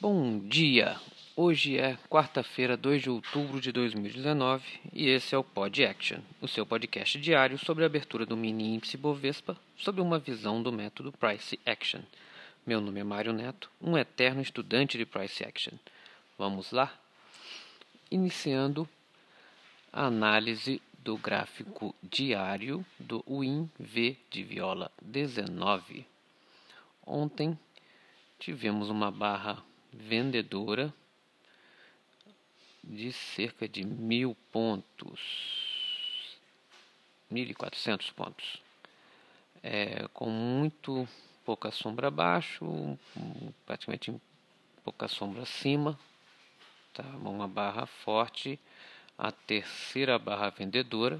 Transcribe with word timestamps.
Bom 0.00 0.38
dia! 0.38 0.96
Hoje 1.34 1.76
é 1.76 1.98
quarta-feira, 2.08 2.76
2 2.76 3.02
de 3.02 3.10
outubro 3.10 3.60
de 3.60 3.72
2019 3.72 4.62
e 4.92 5.08
esse 5.08 5.34
é 5.34 5.38
o 5.38 5.42
Pod 5.42 5.84
Action, 5.84 6.20
o 6.40 6.46
seu 6.46 6.64
podcast 6.64 7.18
diário 7.18 7.58
sobre 7.58 7.82
a 7.82 7.88
abertura 7.88 8.24
do 8.24 8.36
mini 8.36 8.76
índice 8.76 8.96
Bovespa 8.96 9.56
sob 9.76 10.00
uma 10.00 10.20
visão 10.20 10.62
do 10.62 10.70
método 10.70 11.10
Price 11.10 11.58
Action. 11.66 12.00
Meu 12.64 12.80
nome 12.80 13.00
é 13.00 13.02
Mário 13.02 13.32
Neto, 13.32 13.68
um 13.82 13.98
eterno 13.98 14.40
estudante 14.40 14.96
de 14.96 15.04
Price 15.04 15.42
Action. 15.42 15.76
Vamos 16.38 16.70
lá? 16.70 16.96
Iniciando 18.08 18.88
a 19.92 20.04
análise 20.04 20.80
do 21.00 21.16
gráfico 21.16 21.92
diário 22.00 22.86
do 23.00 23.24
WIN-V 23.26 24.16
de 24.30 24.44
viola 24.44 24.92
19. 25.02 26.06
Ontem 27.04 27.58
tivemos 28.38 28.90
uma 28.90 29.10
barra 29.10 29.66
vendedora 29.92 30.92
de 32.82 33.12
cerca 33.12 33.68
de 33.68 33.84
mil 33.84 34.36
pontos, 34.52 35.20
1.400 37.30 38.12
pontos, 38.12 38.62
é, 39.62 40.08
com 40.14 40.30
muito 40.30 41.06
pouca 41.44 41.70
sombra 41.70 42.08
abaixo, 42.08 42.98
praticamente 43.66 44.14
pouca 44.84 45.08
sombra 45.08 45.42
acima, 45.42 45.98
tá? 46.94 47.02
uma 47.02 47.48
barra 47.48 47.86
forte, 47.86 48.58
a 49.18 49.32
terceira 49.32 50.18
barra 50.18 50.50
vendedora 50.50 51.18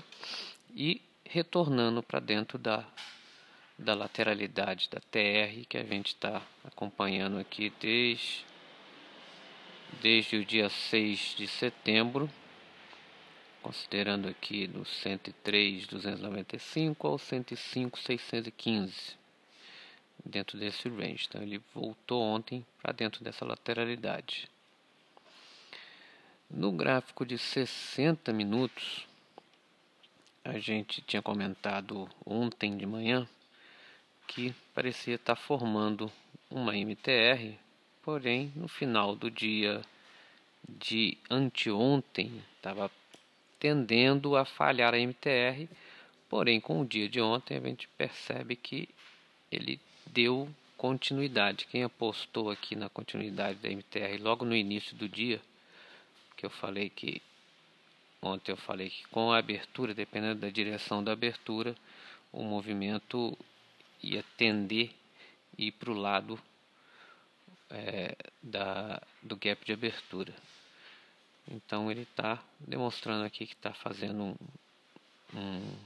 e 0.74 1.02
retornando 1.24 2.02
para 2.02 2.20
dentro 2.20 2.58
da 2.58 2.86
da 3.78 3.94
lateralidade 3.94 4.90
da 4.90 4.98
TR 4.98 5.64
que 5.68 5.78
a 5.78 5.84
gente 5.84 6.08
está 6.08 6.42
acompanhando 6.64 7.38
aqui 7.38 7.72
desde, 7.80 8.44
desde 10.00 10.36
o 10.36 10.44
dia 10.44 10.68
6 10.68 11.34
de 11.36 11.46
setembro, 11.46 12.28
considerando 13.62 14.28
aqui 14.28 14.66
do 14.66 14.82
103.295 14.82 16.96
ao 17.04 17.16
105.615, 17.16 19.16
dentro 20.24 20.58
desse 20.58 20.88
range. 20.88 21.26
Então 21.28 21.42
ele 21.42 21.60
voltou 21.74 22.22
ontem 22.22 22.64
para 22.80 22.92
dentro 22.92 23.24
dessa 23.24 23.44
lateralidade. 23.44 24.48
No 26.50 26.72
gráfico 26.72 27.26
de 27.26 27.36
60 27.36 28.32
minutos, 28.32 29.06
a 30.42 30.58
gente 30.58 31.02
tinha 31.02 31.20
comentado 31.20 32.08
ontem 32.24 32.74
de 32.76 32.86
manhã 32.86 33.28
que 34.26 34.54
parecia 34.74 35.16
estar 35.16 35.36
formando 35.36 36.10
uma 36.50 36.74
MTR, 36.74 37.58
porém 38.08 38.50
no 38.56 38.66
final 38.66 39.14
do 39.14 39.30
dia 39.30 39.82
de 40.66 41.18
anteontem 41.28 42.42
estava 42.56 42.90
tendendo 43.60 44.34
a 44.34 44.46
falhar 44.46 44.94
a 44.94 44.98
MTR, 44.98 45.68
porém 46.26 46.58
com 46.58 46.80
o 46.80 46.86
dia 46.86 47.06
de 47.06 47.20
ontem 47.20 47.58
a 47.58 47.60
gente 47.60 47.86
percebe 47.98 48.56
que 48.56 48.88
ele 49.52 49.78
deu 50.06 50.48
continuidade. 50.74 51.66
Quem 51.66 51.82
apostou 51.82 52.50
aqui 52.50 52.74
na 52.74 52.88
continuidade 52.88 53.58
da 53.58 53.68
MTR 53.68 54.16
logo 54.22 54.42
no 54.42 54.56
início 54.56 54.96
do 54.96 55.06
dia, 55.06 55.38
que 56.34 56.46
eu 56.46 56.50
falei 56.50 56.88
que 56.88 57.20
ontem 58.22 58.52
eu 58.52 58.56
falei 58.56 58.88
que 58.88 59.06
com 59.08 59.32
a 59.32 59.38
abertura, 59.38 59.92
dependendo 59.92 60.40
da 60.40 60.48
direção 60.48 61.04
da 61.04 61.12
abertura, 61.12 61.76
o 62.32 62.42
movimento 62.42 63.36
ia 64.02 64.24
tender 64.38 64.92
ir 65.58 65.72
para 65.72 65.90
o 65.90 65.94
lado 65.94 66.40
é, 67.70 68.16
da, 68.42 69.00
do 69.22 69.36
gap 69.36 69.64
de 69.64 69.72
abertura. 69.72 70.34
Então 71.50 71.90
ele 71.90 72.02
está 72.02 72.42
demonstrando 72.60 73.24
aqui 73.24 73.46
que 73.46 73.54
está 73.54 73.72
fazendo 73.72 74.22
um. 74.22 74.36
um 75.34 75.76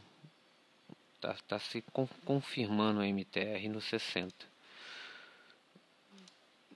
está 1.15 1.35
tá 1.47 1.59
se 1.59 1.83
confirmando 2.25 3.01
a 3.01 3.07
MTR 3.07 3.69
no 3.69 3.81
60. 3.81 4.35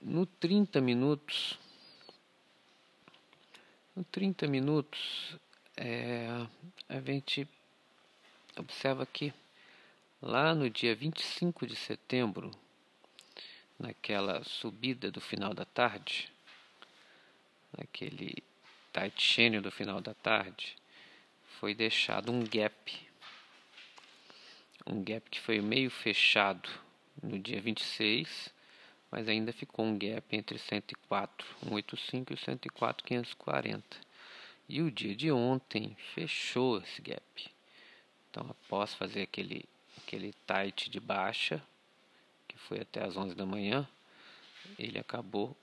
No 0.01 0.25
30 0.25 0.79
minutos. 0.79 1.59
No 3.93 4.03
30 4.05 4.47
minutos, 4.47 5.35
é, 5.75 6.27
a 6.87 6.99
gente 7.01 7.47
observa 8.55 9.05
que 9.05 9.33
Lá 10.21 10.55
no 10.55 10.67
dia 10.67 10.95
25 10.95 11.67
de 11.67 11.75
setembro, 11.75 12.49
naquela 13.79 14.43
subida 14.43 15.11
do 15.11 15.21
final 15.21 15.53
da 15.53 15.65
tarde, 15.65 16.31
naquele 17.77 18.43
tight 18.91 19.21
channel 19.21 19.61
do 19.61 19.71
final 19.71 20.01
da 20.01 20.13
tarde, 20.13 20.75
foi 21.59 21.73
deixado 21.73 22.31
um 22.31 22.43
gap. 22.43 23.07
Um 24.85 25.03
gap 25.03 25.29
que 25.29 25.39
foi 25.39 25.61
meio 25.61 25.89
fechado 25.89 26.69
no 27.21 27.37
dia 27.37 27.61
26, 27.61 28.53
mas 29.11 29.27
ainda 29.27 29.51
ficou 29.51 29.85
um 29.85 29.97
gap 29.97 30.35
entre 30.35 30.57
104, 30.57 31.47
185 31.63 32.33
e 32.33 32.37
104, 32.37 33.05
540. 33.05 33.97
E 34.69 34.81
o 34.81 34.91
dia 34.91 35.15
de 35.15 35.31
ontem 35.31 35.95
fechou 36.13 36.79
esse 36.79 37.01
gap. 37.01 37.51
Então, 38.29 38.47
após 38.49 38.93
fazer 38.93 39.21
aquele 39.23 39.65
aquele 40.07 40.33
tight 40.45 40.89
de 40.89 40.99
baixa, 41.01 41.61
que 42.57 42.63
foi 42.63 42.81
até 42.81 43.03
as 43.03 43.15
11 43.15 43.35
da 43.35 43.45
manhã, 43.45 43.87
ele 44.77 44.97
acabou 44.97 45.55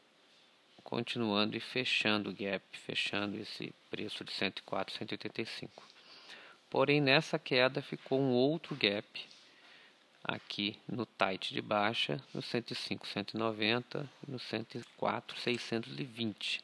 continuando 0.82 1.56
e 1.56 1.60
fechando 1.60 2.30
o 2.30 2.34
gap, 2.34 2.64
fechando 2.78 3.36
esse 3.38 3.74
preço 3.90 4.24
de 4.24 4.32
104, 4.32 4.94
185. 4.94 5.82
Porém, 6.70 7.00
nessa 7.00 7.38
queda 7.38 7.82
ficou 7.82 8.20
um 8.20 8.30
outro 8.30 8.74
gap 8.76 9.26
aqui 10.22 10.78
no 10.88 11.04
tight 11.04 11.52
de 11.52 11.60
baixa, 11.60 12.22
no 12.32 12.40
105, 12.40 13.06
190 13.06 14.08
e 14.26 14.30
no 14.30 14.38
104, 14.38 15.38
620. 15.38 16.62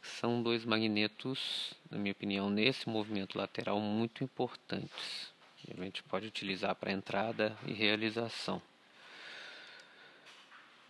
São 0.00 0.42
dois 0.42 0.64
magnetos, 0.64 1.74
na 1.90 1.98
minha 1.98 2.12
opinião, 2.12 2.48
nesse 2.48 2.88
movimento 2.88 3.36
lateral 3.36 3.80
muito 3.80 4.22
importantes 4.22 5.32
a 5.70 5.84
gente 5.84 6.02
pode 6.02 6.26
utilizar 6.26 6.74
para 6.74 6.92
entrada 6.92 7.56
e 7.66 7.72
realização. 7.72 8.62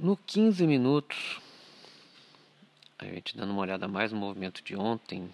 No 0.01 0.17
15 0.17 0.65
minutos, 0.65 1.41
a 2.97 3.05
gente 3.05 3.37
dando 3.37 3.51
uma 3.51 3.63
olhada 3.63 3.89
mais 3.89 4.13
no 4.13 4.19
movimento 4.19 4.63
de 4.63 4.77
ontem, 4.77 5.29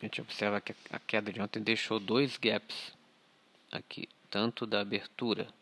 a 0.00 0.04
gente 0.06 0.22
observa 0.22 0.58
que 0.58 0.74
a 0.88 0.98
queda 0.98 1.30
de 1.30 1.38
ontem 1.38 1.62
deixou 1.62 2.00
dois 2.00 2.38
gaps 2.38 2.94
aqui, 3.70 4.08
tanto 4.30 4.64
da 4.64 4.80
abertura 4.80 5.52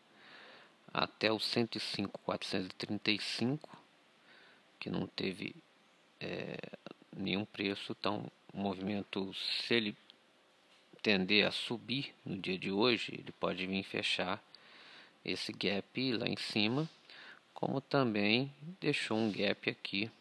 até 0.93 1.33
o 1.33 1.39
105,435, 1.39 3.77
que 4.79 4.89
não 4.89 5.05
teve 5.05 5.53
é, 6.21 6.55
nenhum 7.13 7.43
preço, 7.43 7.93
então 7.99 8.25
o 8.53 8.57
movimento, 8.57 9.33
se 9.33 9.73
ele 9.73 9.97
tender 11.01 11.45
a 11.45 11.51
subir 11.51 12.15
no 12.25 12.37
dia 12.37 12.57
de 12.57 12.71
hoje, 12.71 13.15
ele 13.15 13.33
pode 13.33 13.67
vir 13.67 13.83
fechar 13.83 14.41
esse 15.25 15.51
gap 15.51 16.13
lá 16.13 16.25
em 16.25 16.37
cima, 16.37 16.89
como 17.53 17.79
também 17.79 18.53
deixou 18.79 19.17
um 19.17 19.31
gap 19.31 19.69
aqui. 19.69 20.11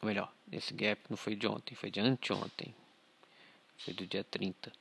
Ou 0.00 0.08
melhor, 0.08 0.32
esse 0.52 0.74
gap 0.74 1.00
não 1.08 1.16
foi 1.16 1.34
de 1.34 1.46
ontem, 1.46 1.74
foi 1.74 1.90
de 1.90 2.00
anteontem. 2.00 2.74
Foi 3.78 3.94
do 3.94 4.06
dia 4.06 4.24
30. 4.24 4.72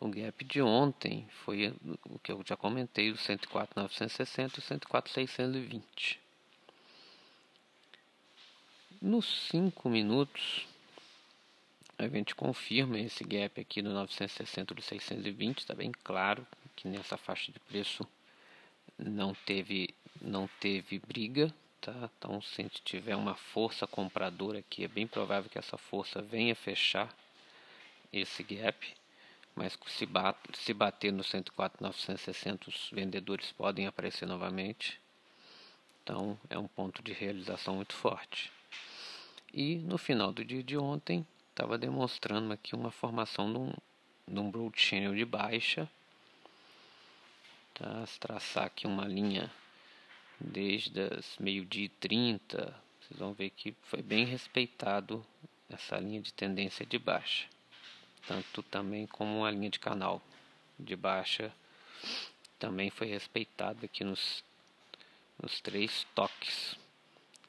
O 0.00 0.08
gap 0.08 0.44
de 0.44 0.62
ontem 0.62 1.28
foi 1.44 1.74
o 2.08 2.18
que 2.18 2.32
eu 2.32 2.42
já 2.46 2.56
comentei, 2.56 3.10
o 3.10 3.16
104.960 3.16 4.56
e 4.56 4.58
o 4.58 4.62
104.620. 4.62 6.18
Nos 9.02 9.48
5 9.48 9.88
minutos, 9.88 10.66
a 11.98 12.08
gente 12.08 12.34
confirma 12.34 12.98
esse 12.98 13.22
gap 13.24 13.60
aqui 13.60 13.82
no 13.82 13.92
960 13.92 14.74
do 14.74 14.82
620, 14.82 15.58
está 15.58 15.74
bem 15.74 15.92
claro 16.04 16.46
que 16.74 16.88
nessa 16.88 17.16
faixa 17.16 17.52
de 17.52 17.60
preço 17.60 18.06
não 19.04 19.34
teve 19.34 19.94
não 20.20 20.48
teve 20.60 20.98
briga, 20.98 21.52
tá? 21.80 22.10
Então 22.18 22.40
se 22.42 22.68
tiver 22.84 23.16
uma 23.16 23.34
força 23.34 23.86
compradora 23.86 24.58
aqui, 24.58 24.84
é 24.84 24.88
bem 24.88 25.06
provável 25.06 25.50
que 25.50 25.58
essa 25.58 25.78
força 25.78 26.20
venha 26.20 26.54
fechar 26.54 27.14
esse 28.12 28.42
gap, 28.42 28.94
mas 29.54 29.78
se, 29.86 30.04
bat, 30.04 30.36
se 30.54 30.74
bater 30.74 31.12
no 31.12 31.22
104.960 31.22 32.68
os 32.68 32.90
vendedores 32.92 33.52
podem 33.52 33.86
aparecer 33.86 34.26
novamente. 34.26 35.00
Então 36.02 36.38
é 36.48 36.58
um 36.58 36.66
ponto 36.66 37.02
de 37.02 37.12
realização 37.12 37.76
muito 37.76 37.94
forte. 37.94 38.52
E 39.52 39.76
no 39.76 39.98
final 39.98 40.32
do 40.32 40.44
dia 40.44 40.62
de 40.62 40.76
ontem, 40.76 41.26
estava 41.50 41.76
demonstrando 41.76 42.52
aqui 42.52 42.74
uma 42.74 42.90
formação 42.90 43.52
de 43.52 43.58
um, 43.58 43.72
de 44.26 44.40
um 44.40 44.50
broad 44.50 44.80
channel 44.80 45.14
de 45.14 45.24
baixa. 45.24 45.88
Tá? 47.80 48.04
Traçar 48.20 48.66
aqui 48.66 48.86
uma 48.86 49.06
linha 49.06 49.50
desde 50.38 51.00
as 51.00 51.38
meio-dia 51.38 51.86
e 51.86 51.88
30. 51.88 52.78
Vocês 53.00 53.18
vão 53.18 53.32
ver 53.32 53.48
que 53.48 53.74
foi 53.84 54.02
bem 54.02 54.26
respeitado 54.26 55.24
essa 55.66 55.96
linha 55.96 56.20
de 56.20 56.30
tendência 56.30 56.84
de 56.84 56.98
baixa, 56.98 57.48
tanto 58.26 58.62
também 58.64 59.06
como 59.06 59.46
a 59.46 59.50
linha 59.50 59.70
de 59.70 59.78
canal 59.78 60.20
de 60.78 60.94
baixa 60.94 61.50
também 62.58 62.90
foi 62.90 63.06
respeitado 63.06 63.86
aqui 63.86 64.04
nos, 64.04 64.44
nos 65.42 65.58
três 65.62 66.06
toques 66.14 66.76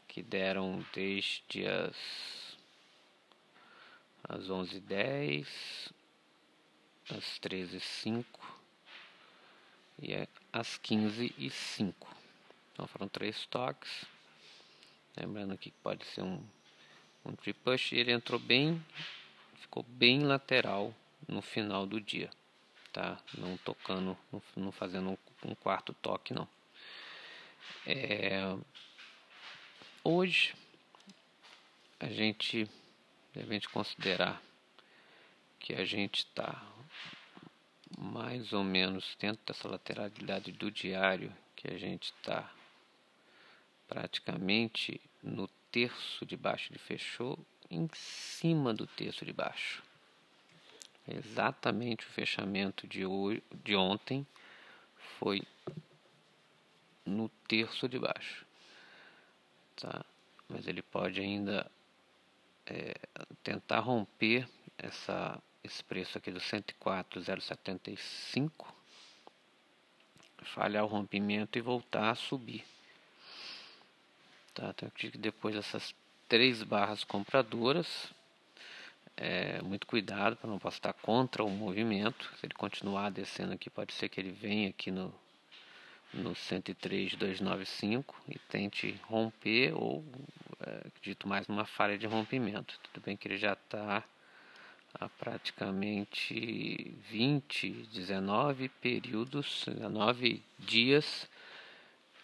que 0.08 0.24
deram 0.24 0.86
desde 0.94 1.68
as, 1.68 2.58
as 4.30 4.46
11h10, 4.46 5.46
as 7.10 7.40
13h05 7.42 8.61
e 10.02 10.28
às 10.52 10.80
15h05. 10.80 11.94
Então 12.74 12.88
foram 12.88 13.08
três 13.08 13.46
toques. 13.46 14.06
Lembrando 15.16 15.58
que 15.58 15.72
pode 15.72 16.06
ser 16.06 16.22
um, 16.22 16.44
um 17.26 17.36
trip 17.36 17.60
push. 17.60 17.94
Ele 17.94 18.12
entrou 18.12 18.40
bem, 18.40 18.84
ficou 19.56 19.84
bem 19.84 20.22
lateral 20.22 20.94
no 21.28 21.42
final 21.42 21.86
do 21.86 22.02
dia 22.02 22.30
tá? 22.92 23.18
Não 23.38 23.58
tocando, 23.58 24.18
não 24.56 24.72
fazendo 24.72 25.18
um 25.44 25.56
quarto 25.56 25.94
toque, 25.94 26.34
não. 26.34 26.48
É, 27.86 28.42
hoje 30.04 30.54
a 32.00 32.08
gente 32.08 32.70
deve 33.34 33.62
considerar 33.68 34.42
que 35.60 35.74
a 35.74 35.86
gente 35.86 36.20
está 36.20 36.62
mais 37.98 38.54
ou 38.54 38.64
menos 38.64 39.16
dentro 39.20 39.42
dessa 39.46 39.68
lateralidade 39.68 40.52
do 40.52 40.72
diário 40.72 41.34
que 41.56 41.68
a 41.68 41.78
gente 41.78 42.14
está 42.14 42.52
praticamente 43.88 45.00
no 45.22 45.48
terço 45.72 46.26
de 46.26 46.38
baixo 46.38 46.72
de 46.72 46.80
fechou 46.80 47.38
em 47.70 47.90
cima 47.94 48.74
do 48.74 48.88
terço 48.88 49.26
de 49.26 49.34
baixo 49.34 49.84
exatamente 51.08 52.06
o 52.06 52.10
fechamento 52.10 52.88
de, 52.88 53.06
hoje, 53.06 53.44
de 53.64 53.76
ontem 53.76 54.26
foi 55.20 55.42
no 57.06 57.30
terço 57.48 57.90
de 57.90 57.98
baixo, 57.98 58.46
tá? 59.76 60.06
Mas 60.48 60.68
ele 60.68 60.82
pode 60.82 61.20
ainda 61.20 61.70
é, 62.66 62.94
tentar 63.44 63.80
romper 63.80 64.48
essa, 64.78 65.42
esse 65.64 65.84
preço 65.84 66.18
aqui 66.18 66.32
do 66.32 66.40
104,075, 66.40 68.74
falhar 70.44 70.84
o 70.84 70.88
rompimento 70.88 71.58
e 71.58 71.62
voltar 71.62 72.10
a 72.10 72.16
subir. 72.16 72.66
Tá? 74.54 74.70
Então, 74.70 74.90
que 74.90 75.10
depois 75.18 75.56
dessas 75.56 75.96
três 76.28 76.64
barras 76.64 77.04
compradoras, 77.04 78.12
é, 79.18 79.62
muito 79.62 79.86
cuidado 79.86 80.36
para 80.36 80.50
não 80.50 80.58
passar 80.58 80.94
contra 80.94 81.44
o 81.44 81.50
movimento. 81.50 82.32
Se 82.40 82.46
ele 82.46 82.54
continuar 82.54 83.12
descendo 83.12 83.54
aqui, 83.54 83.70
pode 83.70 83.94
ser 83.94 84.10
que 84.10 84.20
ele 84.20 84.32
venha 84.32 84.70
aqui 84.70 84.90
no, 84.90 85.14
no 86.14 86.32
103.295 86.32 88.06
e 88.28 88.40
tente 88.40 89.00
romper 89.04 89.74
ou 89.74 90.04
é, 90.60 90.88
acredito 90.88 91.28
mais 91.28 91.48
numa 91.48 91.66
falha 91.66 91.98
de 91.98 92.08
rompimento. 92.08 92.80
Tudo 92.82 93.04
bem 93.04 93.16
que 93.16 93.28
ele 93.28 93.38
já 93.38 93.54
está 93.54 94.04
há 94.94 95.08
praticamente 95.10 96.96
20, 97.10 97.72
19 97.94 98.70
períodos, 98.70 99.66
19 99.68 100.44
dias 100.60 101.30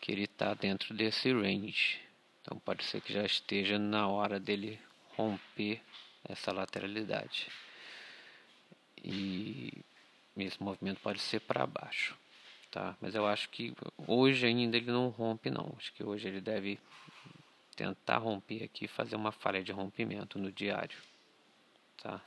que 0.01 0.11
ele 0.11 0.23
está 0.23 0.53
dentro 0.53 0.93
desse 0.93 1.31
range. 1.31 1.99
Então 2.41 2.59
pode 2.59 2.83
ser 2.83 3.01
que 3.01 3.13
já 3.13 3.25
esteja 3.25 3.77
na 3.77 4.07
hora 4.07 4.39
dele 4.39 4.79
romper 5.15 5.81
essa 6.23 6.51
lateralidade. 6.51 7.47
E 9.03 9.71
esse 10.35 10.61
movimento 10.61 10.99
pode 11.01 11.19
ser 11.19 11.39
para 11.41 11.65
baixo, 11.65 12.15
tá? 12.71 12.95
Mas 13.01 13.15
eu 13.15 13.25
acho 13.25 13.49
que 13.49 13.73
hoje 14.07 14.45
ainda 14.45 14.77
ele 14.77 14.91
não 14.91 15.09
rompe 15.09 15.49
não. 15.49 15.73
Acho 15.77 15.91
que 15.93 16.03
hoje 16.03 16.27
ele 16.27 16.41
deve 16.41 16.79
tentar 17.75 18.17
romper 18.17 18.63
aqui, 18.63 18.87
fazer 18.87 19.15
uma 19.15 19.31
falha 19.31 19.63
de 19.63 19.71
rompimento 19.71 20.39
no 20.39 20.51
diário, 20.51 20.97
tá? 22.01 22.21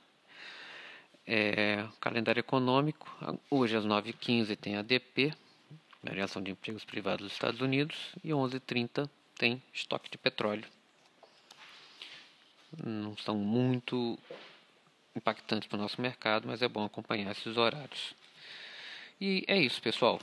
É, 1.32 1.86
calendário 2.00 2.40
econômico, 2.40 3.08
hoje 3.48 3.76
às 3.76 3.84
9h15 3.84 4.56
tem 4.56 4.76
a 4.76 4.84
Variação 6.02 6.42
de 6.42 6.50
Empregos 6.50 6.84
Privados 6.84 7.24
dos 7.24 7.32
Estados 7.32 7.60
Unidos, 7.60 7.96
e 8.24 8.30
11h30 8.30 9.08
tem 9.38 9.62
estoque 9.72 10.10
de 10.10 10.18
petróleo 10.18 10.64
não 12.84 13.16
são 13.16 13.36
muito 13.36 14.18
impactantes 15.14 15.68
para 15.68 15.78
o 15.78 15.80
nosso 15.80 16.00
mercado, 16.00 16.46
mas 16.46 16.62
é 16.62 16.68
bom 16.68 16.84
acompanhar 16.84 17.32
esses 17.32 17.56
horários. 17.56 18.14
E 19.20 19.44
é 19.46 19.58
isso, 19.58 19.82
pessoal. 19.82 20.20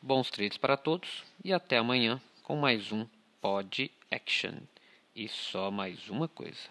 Bons 0.00 0.30
trades 0.30 0.56
para 0.56 0.76
todos 0.76 1.24
e 1.44 1.52
até 1.52 1.76
amanhã 1.76 2.20
com 2.42 2.56
mais 2.56 2.92
um 2.92 3.06
Pod 3.40 3.90
Action. 4.10 4.54
E 5.14 5.28
só 5.28 5.70
mais 5.70 6.08
uma 6.08 6.28
coisa: 6.28 6.68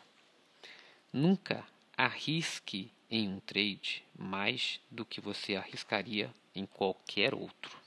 nunca 1.12 1.66
arrisque 1.98 2.90
em 3.10 3.28
um 3.30 3.40
trade 3.40 4.04
mais 4.18 4.80
do 4.92 5.06
que 5.06 5.22
você 5.22 5.56
arriscaria 5.56 6.30
em 6.54 6.66
qualquer 6.66 7.34
outro. 7.34 7.87